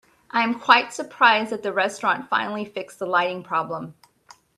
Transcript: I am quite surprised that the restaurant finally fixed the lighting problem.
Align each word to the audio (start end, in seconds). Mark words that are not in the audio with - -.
I 0.31 0.41
am 0.41 0.59
quite 0.59 0.95
surprised 0.95 1.51
that 1.51 1.61
the 1.61 1.71
restaurant 1.71 2.27
finally 2.27 2.65
fixed 2.65 2.97
the 2.97 3.05
lighting 3.05 3.43
problem. 3.43 3.93